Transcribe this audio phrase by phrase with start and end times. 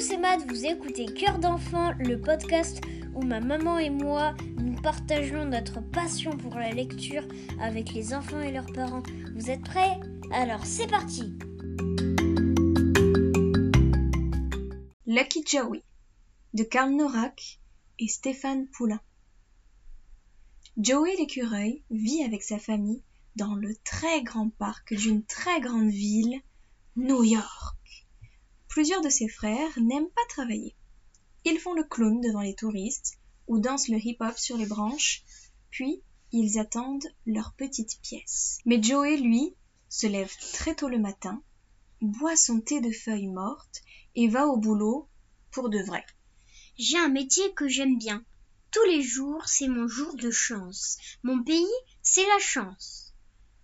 [0.00, 2.80] c'est Matt, vous écoutez Cœur d'enfant, le podcast
[3.14, 7.22] où ma maman et moi nous partageons notre passion pour la lecture
[7.60, 9.02] avec les enfants et leurs parents.
[9.34, 10.00] Vous êtes prêts?
[10.32, 11.36] Alors c'est parti
[15.06, 15.82] Lucky Joey
[16.54, 17.60] de Karl Norak
[17.98, 19.00] et Stéphane Poulain.
[20.78, 23.02] Joey l'écureuil vit avec sa famille
[23.36, 26.40] dans le très grand parc d'une très grande ville,
[26.96, 27.79] New York.
[28.70, 30.76] Plusieurs de ses frères n'aiment pas travailler.
[31.44, 35.24] Ils font le clown devant les touristes ou dansent le hip-hop sur les branches,
[35.70, 38.58] puis ils attendent leur petite pièce.
[38.64, 39.56] Mais Joey, lui,
[39.88, 41.42] se lève très tôt le matin,
[42.00, 43.82] boit son thé de feuilles mortes
[44.14, 45.08] et va au boulot
[45.50, 46.06] pour de vrai.
[46.78, 48.24] J'ai un métier que j'aime bien.
[48.70, 50.96] Tous les jours, c'est mon jour de chance.
[51.24, 51.66] Mon pays,
[52.02, 53.14] c'est la chance.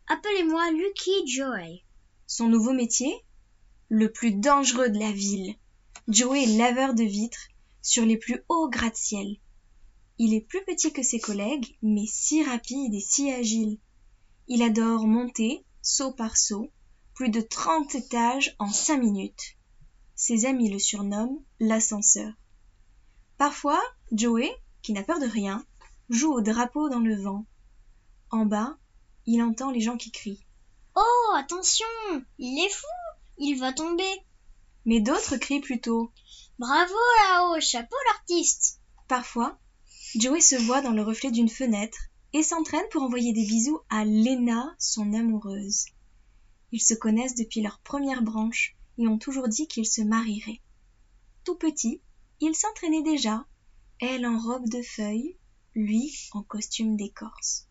[0.08, 1.84] Appelez-moi Lucky Joey.
[2.26, 3.14] Son nouveau métier?
[3.88, 5.54] Le plus dangereux de la ville.
[6.08, 7.48] Joey est laveur de vitres
[7.82, 9.36] sur les plus hauts gratte-ciel.
[10.18, 13.78] Il est plus petit que ses collègues, mais si rapide et si agile.
[14.48, 16.70] Il adore monter, saut par saut,
[17.14, 19.56] plus de trente étages en cinq minutes.
[20.14, 22.32] Ses amis le surnomment l'ascenseur.
[23.36, 24.50] Parfois, Joey,
[24.82, 25.64] qui n'a peur de rien,
[26.08, 27.44] joue au drapeau dans le vent.
[28.30, 28.78] En bas,
[29.26, 30.44] il entend les gens qui crient.
[30.94, 31.86] Oh, attention,
[32.38, 32.86] il est fou
[33.38, 34.08] il va tomber.
[34.84, 36.10] Mais d'autres crient plutôt
[36.58, 36.94] Bravo
[37.28, 38.80] là-haut, chapeau l'artiste.
[39.08, 39.58] Parfois,
[40.14, 41.98] Joey se voit dans le reflet d'une fenêtre
[42.32, 45.84] et s'entraîne pour envoyer des bisous à Lena, son amoureuse.
[46.72, 50.62] Ils se connaissent depuis leur première branche et ont toujours dit qu'ils se marieraient.
[51.44, 52.00] Tout petit,
[52.40, 53.44] il s'entraînait déjà,
[54.00, 55.36] elle en robe de feuilles,
[55.74, 57.68] lui en costume d'écorce.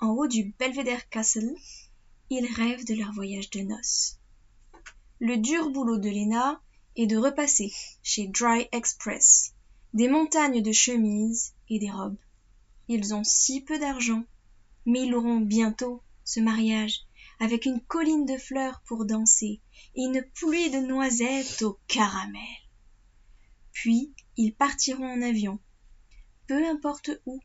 [0.00, 1.54] En haut du Belvedere Castle,
[2.30, 4.18] ils rêvent de leur voyage de noces
[5.24, 6.60] le dur boulot de Léna
[6.96, 9.54] est de repasser chez Dry Express
[9.94, 12.18] des montagnes de chemises et des robes.
[12.88, 14.24] Ils ont si peu d'argent,
[14.84, 17.02] mais ils auront bientôt, ce mariage,
[17.38, 19.60] avec une colline de fleurs pour danser
[19.94, 22.42] et une pluie de noisettes au caramel.
[23.70, 25.60] Puis ils partiront en avion.
[26.48, 27.38] Peu importe où,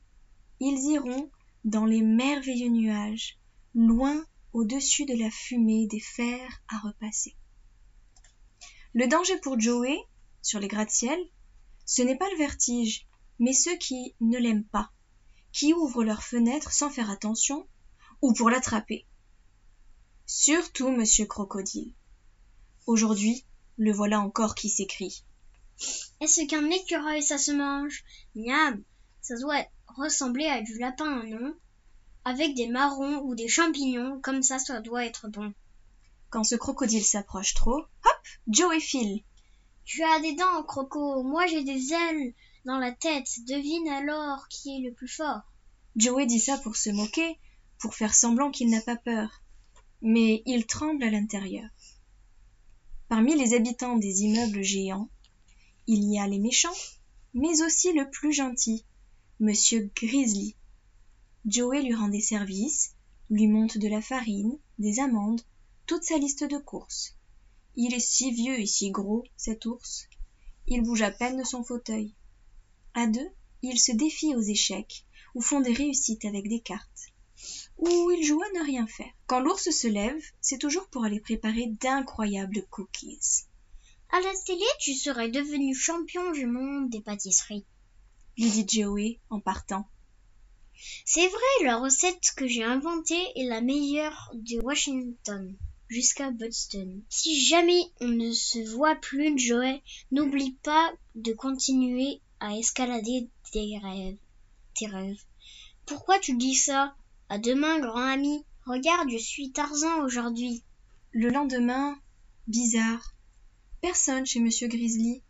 [0.59, 1.29] ils iront
[1.63, 3.37] dans les merveilleux nuages,
[3.75, 7.36] loin au-dessus de la fumée des fers à repasser.
[8.99, 9.95] Le danger pour Joey,
[10.41, 11.19] sur les gratte-ciel,
[11.85, 13.05] ce n'est pas le vertige,
[13.37, 14.89] mais ceux qui ne l'aiment pas,
[15.53, 17.67] qui ouvrent leurs fenêtres sans faire attention,
[18.23, 19.05] ou pour l'attraper.
[20.25, 21.93] Surtout Monsieur Crocodile.
[22.87, 23.45] Aujourd'hui,
[23.77, 25.23] le voilà encore qui s'écrie.
[26.19, 28.03] Est-ce qu'un écureuil ça se mange?
[28.33, 28.81] Miam
[29.21, 31.53] Ça doit ressembler à du lapin, non?
[32.25, 35.53] Avec des marrons ou des champignons, comme ça, ça doit être bon.
[36.29, 39.23] Quand ce crocodile s'approche trop, hop, Joey file.
[39.85, 41.23] Tu as des dents, Croco.
[41.23, 42.33] Moi, j'ai des ailes
[42.65, 43.29] dans la tête.
[43.47, 45.41] Devine alors qui est le plus fort.
[45.95, 47.39] Joey dit ça pour se moquer,
[47.79, 49.41] pour faire semblant qu'il n'a pas peur.
[50.01, 51.69] Mais il tremble à l'intérieur.
[53.07, 55.09] Parmi les habitants des immeubles géants,
[55.87, 56.75] il y a les méchants,
[57.33, 58.83] mais aussi le plus gentil,
[59.39, 60.55] Monsieur Grizzly.
[61.45, 62.95] Joey lui rend des services,
[63.29, 65.41] lui monte de la farine, des amandes,
[65.87, 67.15] toute sa liste de courses.
[67.77, 70.09] Il est si vieux et si gros, cet ours.
[70.67, 72.13] Il bouge à peine de son fauteuil.
[72.93, 73.29] À deux,
[73.61, 77.13] ils se défient aux échecs, ou font des réussites avec des cartes.
[77.77, 79.13] Ou ils jouent à ne rien faire.
[79.27, 83.45] Quand l'ours se lève, c'est toujours pour aller préparer d'incroyables cookies.
[84.09, 87.65] À la télé, tu serais devenu champion du monde des pâtisseries.
[88.37, 89.87] Lui dit Joey en partant.
[91.05, 95.57] C'est vrai, la recette que j'ai inventée est la meilleure de Washington
[95.89, 97.01] jusqu'à Boston.
[97.09, 99.81] Si jamais on ne se voit plus, Joey,
[100.11, 104.17] n'oublie pas de continuer à escalader tes rêves.
[104.75, 105.23] Tes rêves.
[105.85, 106.95] Pourquoi tu dis ça?
[107.29, 108.43] À demain, grand ami.
[108.65, 110.63] Regarde, je suis Tarzan aujourd'hui.
[111.11, 111.97] Le lendemain,
[112.47, 113.13] bizarre.
[113.81, 115.21] Personne chez Monsieur Grizzly.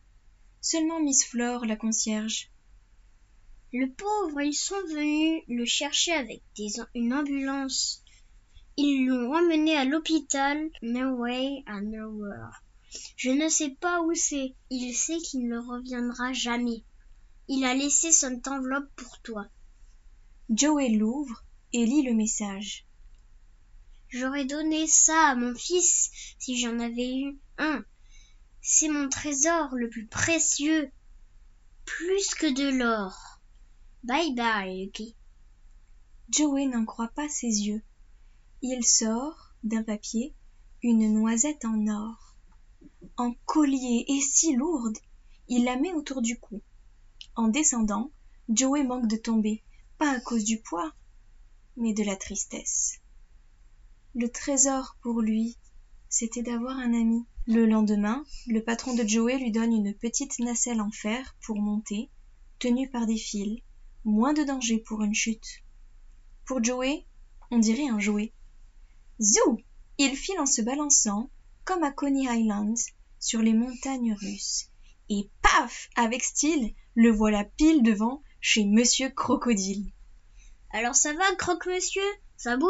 [0.62, 2.50] Seulement Miss Flore, la concierge.
[3.74, 6.42] Le pauvre, ils sont venus le chercher avec
[6.95, 8.04] une ambulance.
[8.79, 12.62] Ils l'ont emmené à l'hôpital No Way à Nowhere.
[13.15, 14.53] Je ne sais pas où c'est.
[14.69, 16.83] Il sait qu'il ne reviendra jamais.
[17.47, 19.47] Il a laissé son enveloppe pour toi.
[20.51, 21.44] Joey l'ouvre
[21.74, 22.85] et lit le message.
[24.09, 27.83] J'aurais donné ça à mon fils si j'en avais eu un.
[28.62, 30.91] C'est mon trésor le plus précieux,
[31.83, 33.41] plus que de l'or.
[34.03, 35.15] Bye bye, Lucky.
[36.30, 37.81] Joey n'en croit pas ses yeux.
[38.63, 40.33] Il sort, d'un papier,
[40.81, 42.36] une noisette en or.
[43.15, 44.98] en collier et si lourde.
[45.48, 46.62] Il la met autour du cou.
[47.36, 48.12] En descendant,
[48.50, 49.63] Joey manque de tomber,
[50.00, 50.92] pas à cause du poids,
[51.75, 53.00] mais de la tristesse.
[54.15, 55.56] Le trésor pour lui,
[56.09, 57.25] c'était d'avoir un ami.
[57.45, 62.09] Le lendemain, le patron de Joey lui donne une petite nacelle en fer pour monter,
[62.57, 63.62] tenue par des fils,
[64.04, 65.63] moins de danger pour une chute.
[66.45, 67.06] Pour Joey,
[67.51, 68.33] on dirait un jouet.
[69.19, 69.60] Zou
[69.98, 71.31] Il file en se balançant,
[71.66, 72.78] comme à Coney Island,
[73.19, 74.68] sur les montagnes russes.
[75.10, 79.92] Et paf Avec style, le voilà pile devant chez Monsieur Crocodile.
[80.72, 82.04] Alors ça va, croque-monsieur?
[82.36, 82.69] Ça boum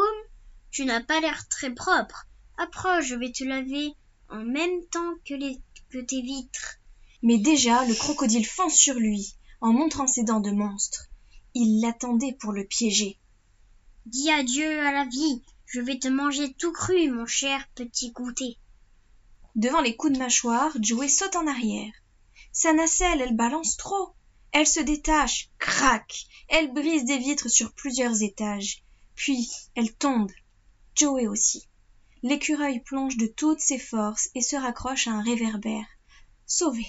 [0.70, 2.26] Tu n'as pas l'air très propre.
[2.56, 3.92] Approche, je vais te laver
[4.30, 5.60] en même temps que, les,
[5.90, 6.78] que tes vitres.
[7.22, 11.08] Mais déjà, le crocodile fonce sur lui, en montrant ses dents de monstre.
[11.54, 13.18] Il l'attendait pour le piéger.
[14.06, 15.42] Dis adieu à la vie.
[15.70, 18.56] Je vais te manger tout cru, mon cher petit goûter.
[19.54, 21.92] Devant les coups de mâchoire, Joey saute en arrière.
[22.52, 24.14] Sa nacelle, elle balance trop.
[24.52, 26.24] Elle se détache, craque.
[26.48, 28.82] Elle brise des vitres sur plusieurs étages.
[29.14, 30.32] Puis, elle tombe.
[30.94, 31.68] Joey aussi.
[32.22, 35.86] L'écureuil plonge de toutes ses forces et se raccroche à un réverbère.
[36.46, 36.86] Sauvé.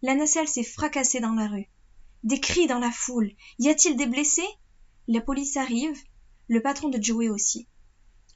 [0.00, 1.68] La nacelle s'est fracassée dans la rue.
[2.22, 3.32] Des cris dans la foule.
[3.58, 4.46] Y a-t-il des blessés?
[5.08, 6.00] La police arrive,
[6.46, 7.66] le patron de Joey aussi.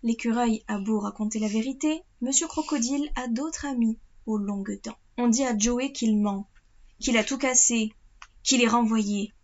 [0.06, 4.96] L'écureuil a beau raconter la vérité, Monsieur Crocodile a d'autres amis aux longues dents.
[5.18, 6.48] On dit à Joey qu'il ment,
[7.00, 7.92] qu'il a tout cassé,
[8.44, 9.34] qu'il est renvoyé.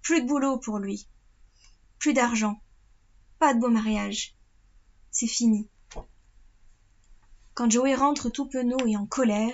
[0.00, 1.06] Plus de boulot pour lui.
[1.98, 2.58] Plus d'argent.
[3.38, 4.34] Pas de beau mariage.
[5.10, 5.68] C'est fini.
[7.52, 9.52] Quand Joey rentre tout penaud et en colère,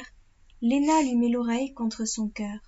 [0.62, 2.60] Lena lui met l'oreille contre son cœur.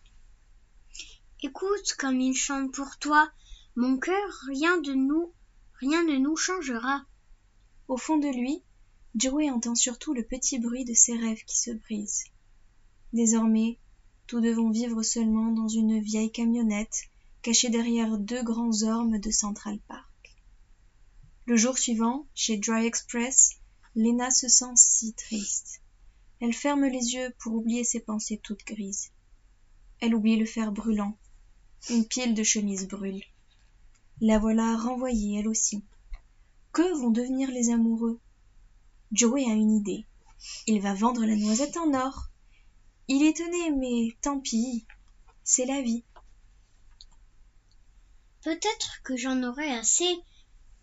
[1.45, 3.31] Écoute comme il chante pour toi.
[3.77, 5.33] Mon cœur, rien de nous
[5.81, 7.05] rien ne nous changera.
[7.89, 8.63] Au fond de lui,
[9.15, 12.25] Joey entend surtout le petit bruit de ses rêves qui se brisent.
[13.15, 13.79] Désormais,
[14.27, 17.05] tous deux vont vivre seulement dans une vieille camionnette
[17.41, 20.37] cachée derrière deux grands ormes de Central Park.
[21.47, 23.53] Le jour suivant, chez Dry Express,
[23.97, 25.81] Lena se sent si triste.
[26.41, 29.13] Elle ferme les yeux pour oublier ses pensées toutes grises.
[30.01, 31.17] Elle oublie le fer brûlant.
[31.89, 33.23] Une pile de chemises brûle.
[34.21, 35.83] La voilà renvoyée elle aussi.
[36.73, 38.21] Que vont devenir les amoureux?
[39.13, 40.07] Joey a une idée.
[40.67, 42.29] Il va vendre la noisette en or.
[43.09, 44.87] Il est étonné, mais tant pis.
[45.45, 46.05] C'est la vie.
[48.43, 50.09] Peut-être que j'en aurai assez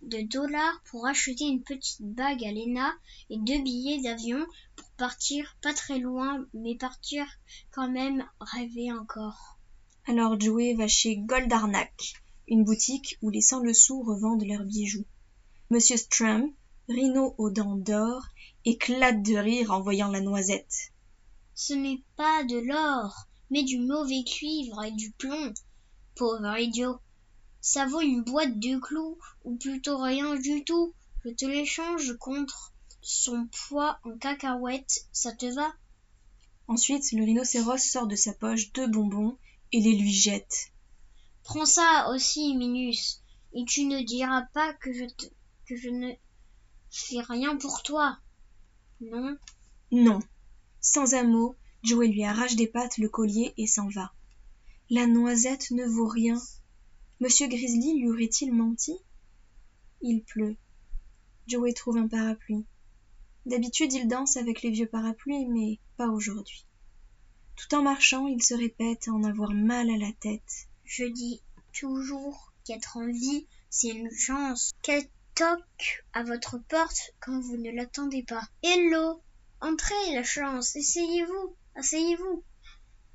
[0.01, 2.93] de dollars pour acheter une petite bague à Lena
[3.29, 4.45] et deux billets d'avion
[4.75, 7.25] pour partir pas très loin, mais partir
[7.71, 9.57] quand même rêver encore.
[10.07, 12.15] Alors Joey va chez Goldarnak
[12.47, 15.05] une boutique où les sans-le-sou revendent leurs bijoux.
[15.71, 16.53] Monsieur Strum,
[16.87, 18.21] Rhino aux dents d'or,
[18.65, 20.93] éclate de rire en voyant la noisette.
[21.55, 25.53] Ce n'est pas de l'or, mais du mauvais cuivre et du plomb.
[26.13, 26.99] Pauvre idiot.
[27.61, 30.93] Ça vaut une boîte de clous, ou plutôt rien du tout.
[31.23, 32.71] Je te l'échange contre
[33.01, 35.73] son poids en cacahuètes, ça te va?
[36.67, 39.39] Ensuite, le rhinocéros sort de sa poche deux bonbons
[39.71, 40.71] et les lui jette.
[41.43, 43.23] Prends ça aussi, Minus,
[43.53, 45.25] et tu ne diras pas que je te,
[45.67, 46.13] que je ne
[46.91, 48.17] fais rien pour toi.
[49.01, 49.37] Non?
[49.91, 50.19] Non.
[50.79, 54.13] Sans un mot, Joey lui arrache des pattes le collier et s'en va.
[54.89, 56.39] La noisette ne vaut rien.
[57.19, 58.95] Monsieur Grizzly lui aurait-il menti?
[60.01, 60.57] Il pleut.
[61.47, 62.65] Joey trouve un parapluie.
[63.45, 66.65] D'habitude, il danse avec les vieux parapluies, mais pas aujourd'hui.
[67.55, 70.67] Tout en marchant, il se répète en avoir mal à la tête.
[70.83, 74.71] Je dis toujours qu'être en vie, c'est une chance.
[74.81, 78.47] Qu'elle toque à votre porte quand vous ne l'attendez pas.
[78.63, 79.21] Hello
[79.59, 82.43] Entrez, la chance, essayez-vous, asseyez-vous.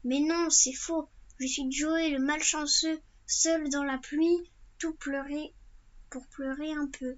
[0.04, 1.08] Mais non, c'est faux.
[1.38, 5.54] Je suis Joey le malchanceux, seul dans la pluie, tout pleurer
[6.10, 7.16] pour pleurer un peu.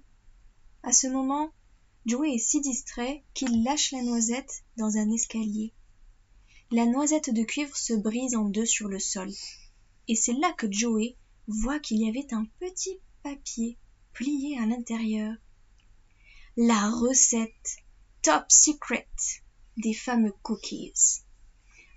[0.83, 1.51] À ce moment,
[2.05, 5.73] Joey est si distrait qu'il lâche la noisette dans un escalier.
[6.71, 9.29] La noisette de cuivre se brise en deux sur le sol
[10.07, 11.17] et c'est là que Joey
[11.47, 13.77] voit qu'il y avait un petit papier
[14.13, 15.33] plié à l'intérieur.
[16.55, 17.77] La recette
[18.21, 19.07] top secret
[19.77, 20.93] des fameux cookies.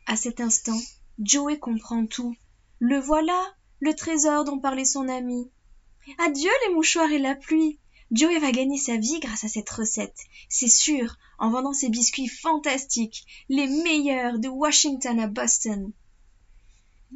[0.07, 0.81] À cet instant,
[1.19, 2.35] Joey comprend tout.
[2.79, 5.51] Le voilà, le trésor dont parlait son ami.
[6.19, 7.79] Adieu les mouchoirs et la pluie.
[8.13, 10.19] Joey va gagner sa vie grâce à cette recette.
[10.49, 15.93] C'est sûr, en vendant ses biscuits fantastiques, les meilleurs de Washington à Boston.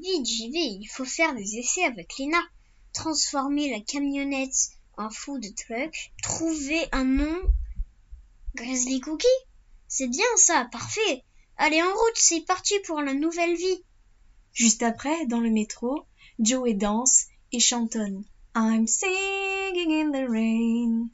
[0.03, 2.41] J'y vais, il faut faire des essais avec Lena.
[2.93, 6.13] Transformer la camionnette en food truck.
[6.23, 7.41] Trouver un nom.
[8.55, 9.27] Grizzly Cookie
[9.89, 11.25] C'est bien ça, parfait.
[11.57, 13.85] Allez en route, c'est parti pour la nouvelle vie.
[14.53, 16.05] Juste après, dans le métro,
[16.39, 18.25] Joey danse et chantonne.
[18.55, 21.09] I'm singing in the rain.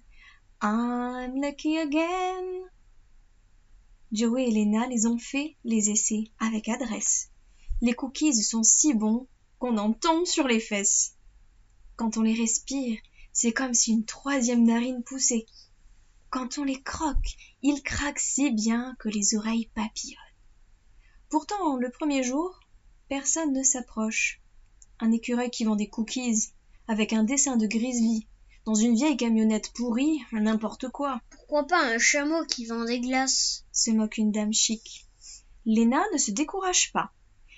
[0.62, 2.68] I'm lucky again.
[4.10, 7.30] Joey et Lena les ont fait les essais avec adresse.
[7.82, 9.28] Les cookies sont si bons
[9.58, 11.14] qu'on en tombe sur les fesses.
[11.96, 12.98] Quand on les respire,
[13.36, 15.44] c'est comme si une troisième narine poussait.
[16.30, 20.16] Quand on les croque, ils craquent si bien que les oreilles papillonnent.
[21.28, 22.58] Pourtant, le premier jour,
[23.10, 24.40] personne ne s'approche.
[25.00, 26.48] Un écureuil qui vend des cookies,
[26.88, 28.26] avec un dessin de grizzly,
[28.64, 31.20] dans une vieille camionnette pourrie, n'importe quoi.
[31.28, 33.66] Pourquoi pas un chameau qui vend des glaces?
[33.70, 35.06] se moque une dame chic.
[35.66, 37.12] Léna ne se décourage pas.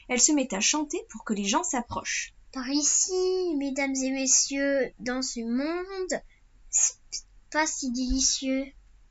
[0.08, 2.34] Elle se met à chanter pour que les gens s'approchent.
[2.52, 6.22] Par ici, mesdames et messieurs, dans ce monde,
[7.50, 8.64] pas si délicieux.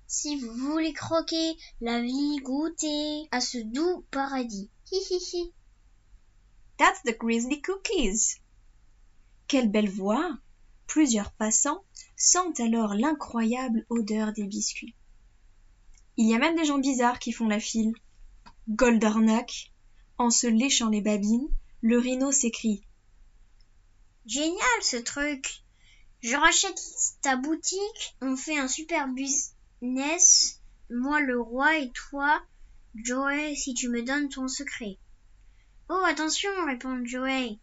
[0.07, 4.71] Si vous voulez croquer la vie, goûter à ce doux paradis.
[4.91, 5.53] Hi.
[6.77, 8.39] That's the grizzly cookies.
[9.47, 10.37] Quelle belle voix.
[10.87, 11.83] Plusieurs passants
[12.15, 14.95] sentent alors l'incroyable odeur des biscuits.
[16.15, 17.93] Il y a même des gens bizarres qui font la file.
[18.69, 19.73] Goldarnak,
[20.17, 21.49] en se léchant les babines,
[21.81, 22.86] le rhino s'écrie
[24.27, 25.63] Génial ce truc.
[26.19, 26.81] Je rachète
[27.21, 32.41] ta boutique, on fait un super business, moi le roi et toi,
[32.95, 34.97] Joey, si tu me donnes ton secret.
[35.87, 37.57] Oh attention, répond Joey.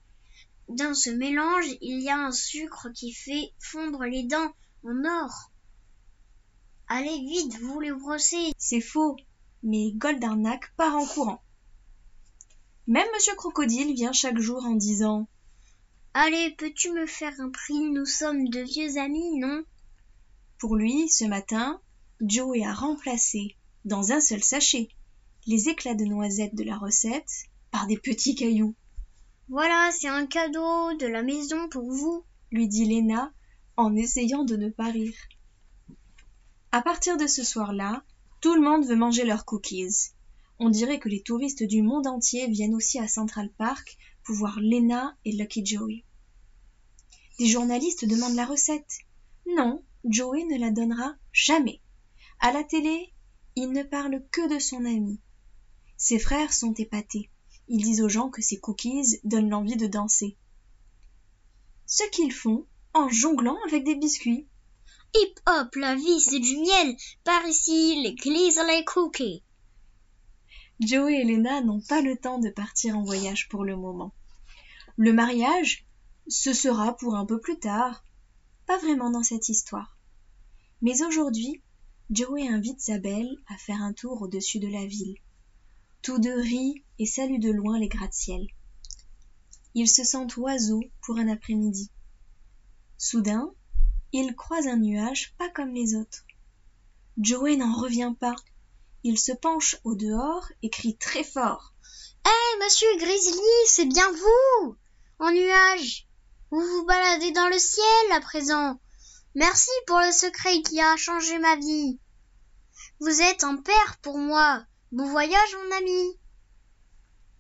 [0.71, 4.55] Dans ce mélange, il y a un sucre qui fait fondre les dents
[4.85, 5.51] en or.
[6.89, 8.53] Allez vite, vous les brossez.
[8.57, 9.17] C'est faux,
[9.63, 11.43] mais Goldarnak part en courant.
[12.87, 15.29] Même Monsieur Crocodile vient chaque jour en disant
[16.17, 17.91] Allez, peux-tu me faire un prix?
[17.91, 19.65] Nous sommes de vieux amis, non?
[20.59, 21.81] Pour lui, ce matin,
[22.21, 24.89] Joey a remplacé, dans un seul sachet,
[25.49, 28.77] les éclats de noisettes de la recette par des petits cailloux.
[29.49, 33.33] Voilà, c'est un cadeau de la maison pour vous, lui dit Léna
[33.77, 35.17] en essayant de ne pas rire.
[36.71, 38.05] À partir de ce soir-là,
[38.41, 40.13] tout le monde veut manger leurs cookies.
[40.61, 44.59] On dirait que les touristes du monde entier viennent aussi à Central Park pour voir
[44.61, 46.05] Lena et Lucky Joey.
[47.39, 48.99] Des journalistes demandent la recette.
[49.57, 51.81] Non, Joey ne la donnera jamais.
[52.41, 53.13] À la télé,
[53.57, 55.21] il ne parle que de son ami.
[55.97, 57.31] Ses frères sont épatés.
[57.69, 60.37] Ils disent aux gens que ces cookies donnent l'envie de danser.
[61.87, 64.47] Ce qu'ils font en jonglant avec des biscuits.
[65.15, 66.97] Hip hop, la vie c'est du miel.
[67.25, 69.43] Par ici, les les cookies.
[70.81, 74.13] Joey et Lena n'ont pas le temps de partir en voyage pour le moment.
[74.97, 75.87] Le mariage,
[76.27, 78.05] ce sera pour un peu plus tard.
[78.67, 79.97] Pas vraiment dans cette histoire.
[80.83, 81.63] Mais aujourd'hui,
[82.11, 85.17] Joey invite sa belle à faire un tour au-dessus de la ville.
[86.03, 88.47] Tous deux rient et saluent de loin les gratte-ciel.
[89.75, 91.91] Ils se sentent oiseaux pour un après-midi.
[92.99, 93.53] Soudain,
[94.13, 96.25] ils croisent un nuage pas comme les autres.
[97.17, 98.37] Joey n'en revient pas
[99.05, 101.75] il se penche au dehors et crie très fort.
[102.27, 104.77] Hé, monsieur Grizzly, c'est bien vous
[105.19, 106.09] En nuage
[106.51, 108.81] Vous vous baladez dans le ciel à présent.
[109.35, 112.01] Merci pour le secret qui a changé ma vie.
[113.01, 114.65] Vous êtes un père pour moi.
[114.91, 116.19] Bon voyage, mon ami.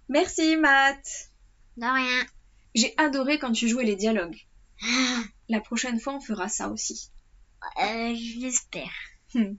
[0.08, 1.30] Merci, Matt.
[1.78, 2.26] De rien.
[2.74, 4.38] J'ai adoré quand tu jouais les dialogues.
[5.48, 7.10] La prochaine fois, on fera ça aussi.
[7.80, 8.92] Euh, je l'espère.
[9.34, 9.54] Hmm.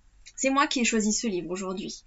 [0.45, 2.05] C'est moi qui ai choisi ce livre aujourd'hui.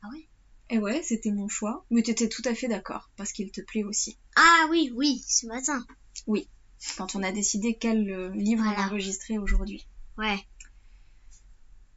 [0.00, 0.26] Ah ouais?
[0.70, 3.84] Eh ouais, c'était mon choix, mais t'étais tout à fait d'accord, parce qu'il te plaît
[3.84, 4.16] aussi.
[4.36, 5.86] Ah oui, oui, ce matin.
[6.26, 6.48] Oui,
[6.96, 9.86] quand on a décidé quel euh, livre on enregistrer aujourd'hui.
[10.16, 10.38] Ouais.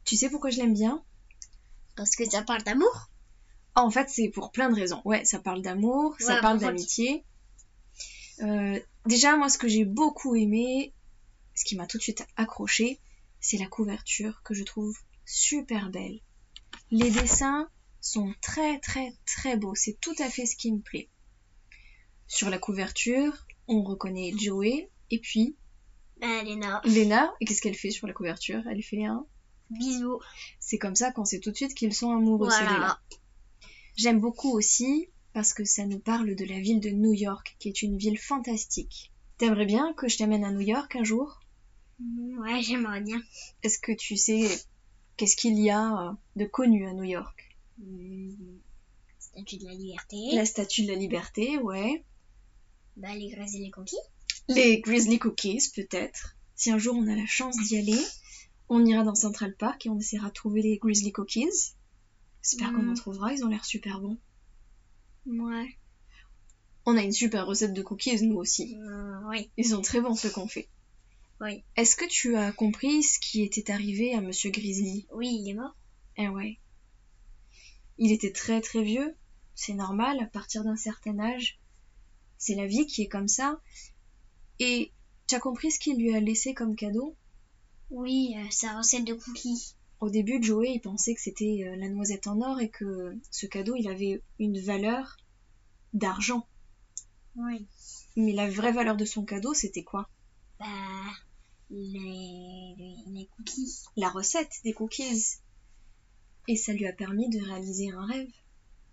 [0.04, 1.02] Tu sais pourquoi je l'aime bien?
[1.96, 3.08] Parce que ça parle d'amour
[3.74, 5.00] En fait, c'est pour plein de raisons.
[5.06, 7.24] Ouais, ça parle d'amour, ça parle d'amitié.
[8.42, 10.92] Euh, déjà, moi, ce que j'ai beaucoup aimé,
[11.54, 13.00] ce qui m'a tout de suite accroché,
[13.40, 14.98] c'est la couverture que je trouve
[15.30, 16.20] super belle.
[16.90, 17.68] Les dessins
[18.00, 21.08] sont très très très beaux, c'est tout à fait ce qui me plaît.
[22.26, 25.56] Sur la couverture, on reconnaît Joey et puis
[26.20, 26.80] bah, Lena.
[26.84, 28.62] Lena, et qu'est-ce qu'elle fait sur la couverture?
[28.68, 29.24] Elle fait un
[29.70, 30.18] bisou.
[30.58, 33.00] C'est comme ça qu'on sait tout de suite qu'ils sont amoureux voilà.
[33.96, 37.68] J'aime beaucoup aussi parce que ça nous parle de la ville de New York, qui
[37.68, 39.12] est une ville fantastique.
[39.38, 41.40] T'aimerais bien que je t'amène à New York un jour?
[42.38, 43.20] Ouais, j'aimerais bien.
[43.62, 44.48] Est-ce que tu sais
[45.20, 47.54] Qu'est-ce qu'il y a euh, de connu à New York?
[47.76, 48.32] Hmm,
[49.18, 50.16] Statue de la liberté.
[50.32, 52.02] La statue de la liberté, ouais.
[52.96, 53.96] Bah, les Grizzly Cookies.
[54.48, 56.38] Les Grizzly Cookies, peut-être.
[56.54, 58.02] Si un jour on a la chance d'y aller,
[58.70, 61.74] on ira dans Central Park et on essaiera de trouver les Grizzly Cookies.
[62.42, 64.16] J'espère qu'on en trouvera, ils ont l'air super bons.
[65.26, 65.76] Ouais.
[66.86, 68.78] On a une super recette de cookies, nous aussi.
[68.80, 69.50] Euh, oui.
[69.58, 70.70] Ils sont très bons ceux qu'on fait.
[71.40, 71.64] Oui.
[71.76, 75.06] Est-ce que tu as compris ce qui était arrivé à Monsieur Grizzly?
[75.12, 75.74] Oui, il est mort.
[76.16, 76.58] Eh ouais.
[77.96, 79.14] Il était très très vieux.
[79.54, 81.58] C'est normal, à partir d'un certain âge.
[82.36, 83.60] C'est la vie qui est comme ça.
[84.58, 84.92] Et
[85.26, 87.16] tu as compris ce qu'il lui a laissé comme cadeau?
[87.90, 89.74] Oui, euh, sa recette de cookies.
[90.00, 93.46] Au début, Joey il pensait que c'était euh, la noisette en or et que ce
[93.46, 95.16] cadeau il avait une valeur
[95.92, 96.46] d'argent.
[97.36, 97.66] Oui.
[98.16, 100.08] Mais la vraie valeur de son cadeau, c'était quoi?
[100.58, 100.66] Bah,
[101.70, 102.74] les,
[103.06, 103.82] les, cookies.
[103.96, 105.38] La recette des cookies.
[106.48, 108.30] Et ça lui a permis de réaliser un rêve.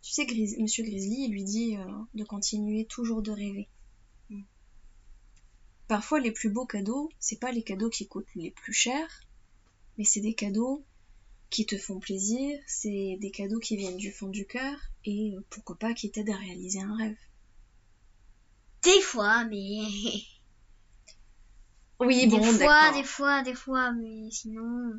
[0.02, 3.68] Tu sais, Gris- Monsieur Grizzly, il lui dit euh, de continuer toujours de rêver.
[4.30, 4.42] Mm.
[5.88, 9.24] Parfois, les plus beaux cadeaux, c'est pas les cadeaux qui coûtent les plus chers,
[9.98, 10.84] mais c'est des cadeaux
[11.50, 15.44] qui te font plaisir, c'est des cadeaux qui viennent du fond du cœur et euh,
[15.50, 17.18] pourquoi pas qui t'aident à réaliser un rêve.
[18.84, 19.80] Des fois, mais...
[22.00, 24.94] Oui, des bon, fois, des fois, des fois, mais sinon...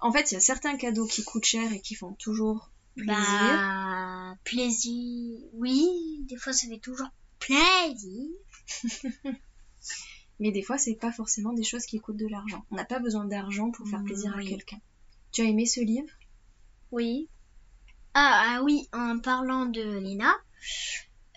[0.00, 3.14] En fait, il y a certains cadeaux qui coûtent cher et qui font toujours plaisir.
[3.16, 5.40] Bah, plaisir.
[5.54, 7.08] Oui, des fois, ça fait toujours
[7.38, 8.28] plaisir.
[10.40, 12.64] Mais des fois, c'est pas forcément des choses qui coûtent de l'argent.
[12.70, 14.80] On n'a pas besoin d'argent pour faire plaisir à quelqu'un.
[15.32, 16.08] Tu as aimé ce livre?
[16.92, 17.28] Oui.
[18.14, 20.00] Ah, ah oui, en parlant de euh,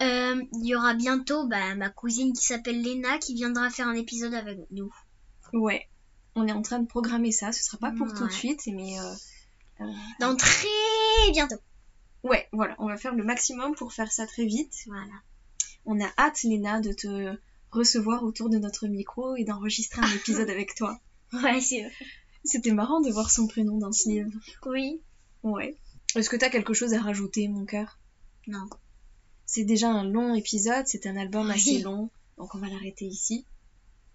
[0.02, 4.34] il y aura bientôt bah, ma cousine qui s'appelle Léna qui viendra faire un épisode
[4.34, 4.94] avec nous.
[5.54, 5.88] Ouais.
[6.36, 7.52] On est en train de programmer ça.
[7.52, 9.14] Ce sera pas pour tout de suite, mais euh,
[9.82, 10.68] euh, Dans très
[11.32, 11.58] bientôt.
[12.24, 12.76] ouais, voilà.
[12.80, 14.74] On va faire le maximum pour faire ça très vite.
[14.88, 15.14] Voilà.
[15.86, 17.36] On a hâte, Léna, de te
[17.72, 21.00] recevoir autour de notre micro et d'enregistrer un épisode avec toi.
[21.34, 21.94] Ouais, c'est vrai.
[22.44, 24.32] C'était marrant de voir son prénom dans ce livre.
[24.66, 25.00] Oui.
[25.44, 25.78] Ouais.
[26.14, 28.00] Est-ce que t'as quelque chose à rajouter, mon cœur?
[28.48, 28.68] Non.
[29.54, 31.56] C'est déjà un long épisode, c'est un album Oui.
[31.56, 33.46] assez long, donc on va l'arrêter ici.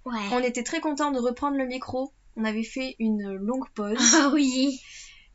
[0.06, 0.14] Ouais.
[0.32, 2.10] On était très contents de reprendre le micro.
[2.36, 4.80] On avait fait une longue pause Ah oui.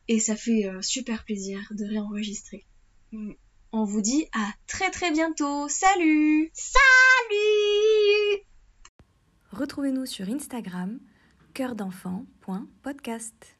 [0.08, 2.66] et ça fait euh, super plaisir de réenregistrer.
[3.12, 3.34] Mm.
[3.70, 5.68] On vous dit à très très bientôt.
[5.68, 8.42] Salut Salut
[9.52, 10.98] Retrouvez-nous sur Instagram
[11.54, 13.56] cœurdenfant.podcast.